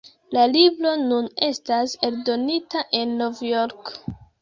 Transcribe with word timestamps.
La 0.37 0.45
libro 0.53 0.93
nun 1.01 1.27
estas 1.49 1.95
eldonita 2.09 2.85
en 3.03 3.17
Novjorko. 3.25 3.99